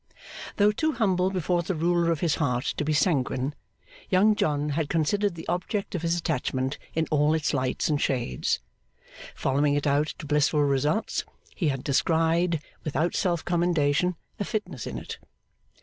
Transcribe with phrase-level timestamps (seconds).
[0.55, 3.53] Though too humble before the ruler of his heart to be sanguine,
[4.09, 8.59] Young John had considered the object of his attachment in all its lights and shades.
[9.35, 11.23] Following it out to blissful results,
[11.55, 15.19] he had descried, without self commendation, a fitness in it.